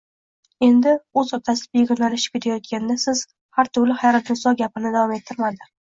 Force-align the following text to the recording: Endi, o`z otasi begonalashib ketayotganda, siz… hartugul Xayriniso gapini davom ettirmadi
Endi, 0.67 0.93
o`z 1.21 1.23
otasi 1.37 1.67
begonalashib 1.77 2.37
ketayotganda, 2.37 2.95
siz… 3.05 3.21
hartugul 3.59 3.95
Xayriniso 4.03 4.55
gapini 4.63 4.95
davom 4.97 5.15
ettirmadi 5.21 5.71